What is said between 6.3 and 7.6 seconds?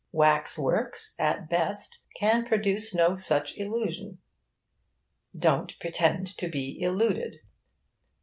to be illuded.